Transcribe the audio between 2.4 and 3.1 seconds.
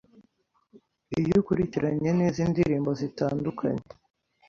indirimbo